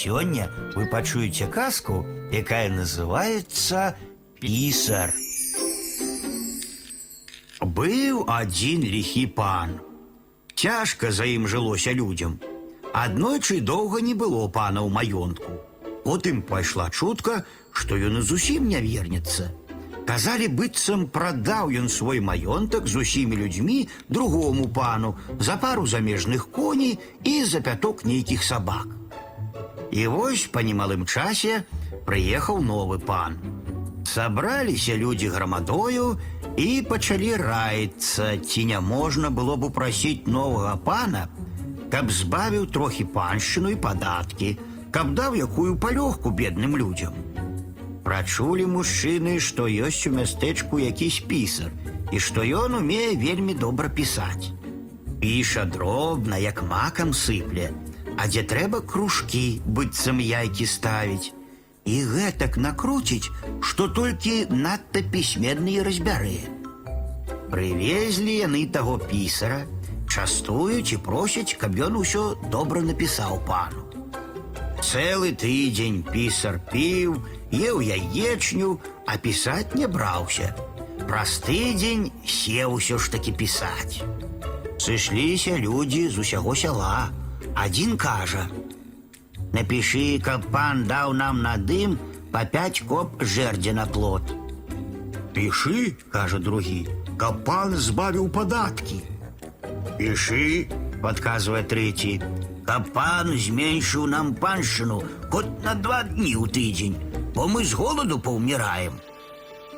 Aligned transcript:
сёння 0.00 0.49
вы 0.75 0.85
пачуеце 0.87 1.47
казку, 1.47 2.05
якая 2.31 2.69
называется 2.69 3.95
Писар. 4.39 5.13
Быў 7.61 8.25
адзін 8.25 8.81
ліхі 8.81 9.27
пан. 9.37 9.79
Цяжка 10.55 11.11
за 11.11 11.27
ім 11.29 11.47
жылося 11.47 11.93
людзям. 11.93 12.39
Аднойчы 12.93 13.61
доўга 13.61 14.01
не 14.01 14.15
было 14.15 14.47
пана 14.47 14.81
ў 14.81 14.89
маёнтку. 14.89 15.51
Потым 16.03 16.41
пайшла 16.41 16.89
чутка, 16.89 17.43
што 17.71 17.95
ён 17.95 18.17
і 18.19 18.21
зусім 18.25 18.67
не 18.67 18.81
вернецца. 18.81 19.51
Казалі 20.09 20.47
быццам 20.57 21.05
прадаў 21.07 21.69
ён 21.69 21.87
свой 21.87 22.19
маёнтак 22.19 22.87
з 22.87 22.95
усімі 23.05 23.37
людзьмі 23.37 23.87
другому 24.09 24.67
пану 24.67 25.15
за 25.39 25.55
пару 25.61 25.85
замежных 25.85 26.49
коней 26.49 26.97
і 27.23 27.45
за 27.45 27.61
пяток 27.61 28.03
нейкіх 28.05 28.43
сабак. 28.43 28.89
І 29.90 30.06
вось 30.12 30.46
па 30.52 30.62
немалым 30.66 31.06
часе 31.06 31.64
прыехаў 32.06 32.62
новы 32.62 32.98
пан. 32.98 33.38
Сабраліся 34.06 34.96
людзі 34.96 35.28
грамадою 35.34 36.18
і 36.56 36.68
пачалі 36.88 37.34
раіцца, 37.36 38.38
ці 38.38 38.64
не 38.64 38.80
можна 38.80 39.30
было 39.30 39.56
б 39.56 39.70
упрасіць 39.70 40.26
новага 40.26 40.76
пана, 40.76 41.26
каб 41.90 42.10
збавіў 42.10 42.66
трохі 42.72 43.04
паншчыну 43.16 43.74
і 43.74 43.80
падаткі, 43.82 44.56
каб 44.90 45.14
даў 45.18 45.34
якую 45.36 45.76
палёгку 45.76 46.30
бедным 46.30 46.76
людзям. 46.76 47.12
Прачулі 48.06 48.66
мужчыны, 48.70 49.40
што 49.42 49.66
ёсць 49.66 50.06
у 50.06 50.14
мястэчку 50.14 50.78
якісь 50.78 51.20
пісар 51.26 51.74
і 52.14 52.20
што 52.22 52.46
ён 52.46 52.78
умее 52.78 53.18
вельмі 53.18 53.54
добра 53.54 53.88
пісаць. 53.90 54.54
Піша 55.20 55.64
дробна, 55.64 56.38
як 56.38 56.62
макам 56.62 57.12
сыпле, 57.12 57.72
а 58.16 58.26
дзе 58.30 58.42
трэба 58.42 58.80
кружкі, 58.80 59.60
быццам 59.66 60.20
яйкі 60.24 60.66
ставіць. 60.66 61.32
І 61.86 61.96
гэтак 62.02 62.56
накруціць, 62.58 63.30
што 63.62 63.86
толькі 63.88 64.46
надта 64.50 65.02
пісьменныя 65.06 65.86
разбярэ. 65.86 66.38
Прывезлі 67.50 68.34
яны 68.42 68.66
таго 68.74 68.98
пісара, 68.98 69.62
частуюць 70.10 70.92
і 70.96 71.02
просяць, 71.08 71.54
каб 71.60 71.78
ён 71.78 72.00
усё 72.02 72.34
добра 72.50 72.82
напісаў 72.82 73.38
пану. 73.46 73.86
Цэлы 74.82 75.32
тыдзень 75.38 76.02
пісар 76.10 76.58
піў, 76.72 77.16
еў 77.52 77.80
яечню, 77.82 78.78
а 79.06 79.16
пісаць 79.16 79.74
не 79.74 79.86
браўся. 79.86 80.54
Праз 81.06 81.38
тыдзень 81.46 82.10
сеў 82.26 82.76
усё 82.78 82.98
ж 82.98 83.12
такі 83.14 83.32
пісаць. 83.32 84.02
Сышліся 84.78 85.56
людзі 85.56 86.08
з 86.08 86.18
усяго 86.18 86.54
сяла. 86.54 87.08
Адзін 87.54 87.96
кажа: « 87.96 89.54
Напішы, 89.56 90.20
каб 90.20 90.44
пан 90.52 90.84
даў 90.90 91.12
нам 91.16 91.42
на 91.42 91.56
дым 91.56 91.96
па 92.32 92.44
пяць 92.44 92.84
коп 92.88 93.22
жэрдзя 93.22 93.72
на 93.72 93.86
плот. 93.86 94.34
Пішы, 95.32 95.96
кажа 96.12 96.38
другі, 96.38 96.88
каб 97.20 97.44
пан 97.44 97.76
збавіў 97.76 98.28
падаткі. 98.36 99.00
Пішы, 99.96 100.68
падказвае 101.00 101.62
трэці, 101.72 102.12
каб 102.68 102.92
пан 102.92 103.32
зменшыў 103.46 104.06
нам 104.12 104.34
паншчыну 104.34 105.00
кот 105.32 105.48
на 105.64 105.74
два 105.74 106.02
дні 106.04 106.36
ў 106.36 106.44
тыдзень, 106.52 106.96
бо 107.34 107.48
мы 107.48 107.64
з 107.64 107.72
голаду 107.80 108.20
паўміраем. 108.20 109.00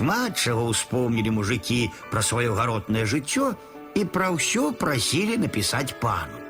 Шмат 0.00 0.38
чаго 0.40 0.70
ўспомнілі 0.72 1.38
мужикі 1.38 1.80
пра 2.10 2.22
сваё 2.24 2.54
гаротнае 2.58 3.04
жыццё 3.04 3.54
і 3.94 4.06
пра 4.14 4.30
ўсё 4.34 4.70
прасілі 4.72 5.36
напісаць 5.46 5.92
пану. 6.00 6.43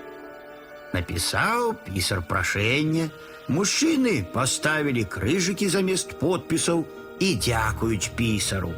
Напісаў 0.93 1.75
пісар 1.87 2.23
прашэнне, 2.27 3.11
мужчыны 3.49 4.27
паставілі 4.35 5.05
крыжыкі 5.07 5.69
замест 5.71 6.17
подпісаў 6.19 6.87
і 7.21 7.29
дзякуюць 7.37 8.11
пісару. 8.19 8.73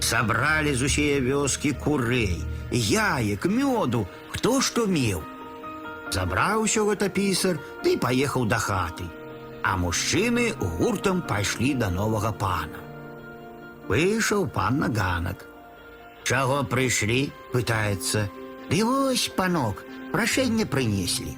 Сабралі 0.00 0.74
з 0.74 0.86
усее 0.86 1.18
вёскі 1.20 1.74
курэй, 1.74 2.38
яек, 2.70 3.46
мёду, 3.46 4.06
хто 4.30 4.60
што 4.60 4.86
меў. 4.86 5.24
Забраў 6.14 6.64
усё 6.64 6.86
гэта 6.88 7.08
пісар 7.12 7.58
ды 7.84 7.98
паехаў 7.98 8.46
да 8.48 8.58
хаты. 8.58 9.04
А 9.62 9.76
мужчыны 9.76 10.54
гуртам 10.56 11.20
пайшлі 11.20 11.74
да 11.74 11.90
новага 11.90 12.32
пана. 12.32 12.80
Выйшаў 13.88 14.46
пан 14.54 14.78
на 14.84 14.88
ганак. 14.88 15.44
Чаго 16.24 16.62
прыйшлі, 16.62 17.32
пытаецца. 17.52 18.28
Ды 18.70 18.84
вось, 18.84 19.28
панок, 19.36 19.84
прашэнне 20.12 20.66
прынеслі. 20.66 21.36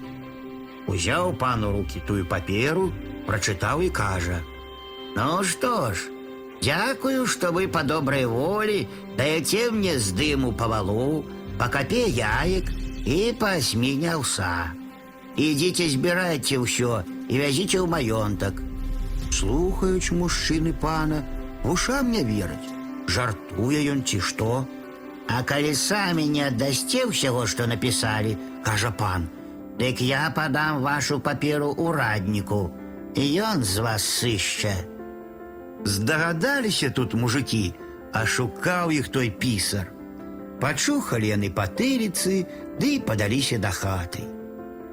Узяў 0.90 1.34
пан 1.38 1.64
у 1.64 1.72
рукі 1.76 2.02
тую 2.06 2.24
паперу, 2.26 2.90
прачытаў 3.26 3.82
і 3.86 3.90
кажа: « 3.90 5.16
Ну 5.16 5.42
што 5.44 5.92
ж, 5.94 6.10
дзякую, 6.62 7.26
што 7.26 7.52
вы 7.52 7.68
па 7.68 7.82
добрай 7.82 8.26
волі 8.26 8.86
даеце 9.16 9.70
мне 9.70 9.98
з 9.98 10.12
дыму 10.12 10.52
па 10.52 10.66
валу, 10.66 11.24
па 11.58 11.68
капе 11.68 12.06
яек 12.08 12.70
і 13.06 13.34
па 13.38 13.56
асміне 13.60 14.16
ўса. 14.16 14.72
Ідзіце 15.36 15.88
збірайце 15.88 16.58
ўсё 16.58 17.04
і 17.28 17.34
вязіце 17.38 17.78
ў 17.78 17.86
маёнтак. 17.86 18.58
Слухаюць 19.30 20.10
мужчыны 20.10 20.74
пана, 20.74 21.22
вушам 21.62 22.10
не 22.10 22.26
вераць. 22.26 22.74
Жартуе 23.06 23.80
ён 23.94 24.02
ці 24.02 24.20
што? 24.20 24.66
А 25.30 25.42
калі 25.46 25.74
самі 25.74 26.26
не 26.26 26.42
аддасце 26.50 27.06
ўсяго, 27.06 27.46
што 27.46 27.66
напісалі, 27.70 28.34
кажа 28.64 28.90
пан, 28.90 29.28
дык 29.78 30.00
я 30.00 30.30
падам 30.34 30.82
вашу 30.82 31.20
паперу 31.20 31.72
ўрадніку, 31.76 32.70
і 33.14 33.22
ён 33.40 33.64
з 33.64 33.78
вас 33.78 34.04
сышча. 34.04 34.74
Здагадаліся 35.84 36.90
тут 36.90 37.14
мужики, 37.14 37.74
а 38.12 38.26
шукаў 38.26 38.90
іх 38.90 39.08
той 39.08 39.30
пісар. 39.30 39.88
Пачухалі 40.60 41.32
яны 41.32 41.48
патыліцы, 41.48 42.44
ды 42.76 43.00
падаліся 43.00 43.56
да 43.58 43.72
хаты. 43.72 44.28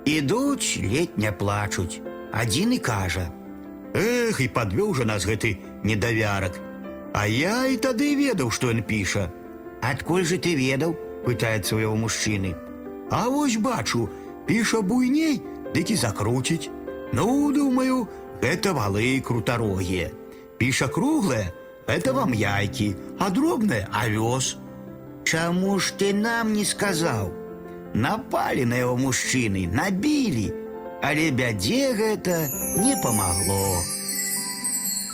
Ідуць, 0.08 0.80
ледь 0.80 1.18
не 1.20 1.32
плачуць. 1.32 2.00
Адзін 2.32 2.74
і 2.74 2.80
кажа: « 2.80 3.94
Эх, 3.94 4.40
і 4.40 4.48
падвёў 4.48 4.96
жа 4.96 5.04
нас 5.04 5.28
гэты 5.28 5.58
недавярак. 5.84 6.56
А 7.14 7.28
я 7.28 7.68
і 7.68 7.76
тады 7.78 8.16
ведаў, 8.16 8.52
што 8.52 8.72
ён 8.72 8.84
піша. 8.84 9.28
Адкуль 9.82 10.24
же 10.24 10.38
ты 10.38 10.56
ведаў? 10.56 10.96
пытаецца 11.28 11.76
у 11.76 11.80
яго 11.84 11.96
мужчыны. 12.00 12.56
А 13.12 13.28
вось 13.30 13.56
бачу, 13.56 14.10
піша 14.46 14.82
буйней, 14.82 15.42
дык 15.76 15.92
і 15.92 15.96
закруціць. 15.96 16.70
Ну, 17.14 17.52
думаю, 17.52 18.08
гэта 18.42 18.74
валы 18.74 19.22
крутарогія. 19.22 20.12
Піша 20.58 20.88
круглае, 20.88 21.54
это 21.88 22.14
вам 22.14 22.34
яйкі, 22.34 22.96
а 23.20 23.30
дробнае 23.30 23.88
авёс. 23.92 24.58
Чаму 25.24 25.80
ж 25.80 25.94
ты 26.00 26.14
нам 26.14 26.54
не 26.54 26.66
сказаў? 26.66 27.32
Напалі 27.94 28.66
на 28.66 28.76
яго 28.76 28.98
мужчыны, 28.98 29.68
набілі, 29.72 30.52
але 31.02 31.32
бядзе 31.32 31.94
гэта 31.96 32.48
не 32.80 32.96
памагло. 33.04 33.84